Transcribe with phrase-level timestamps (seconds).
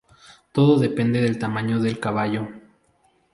[0.55, 2.47] Todo depende del tamaño del caballo.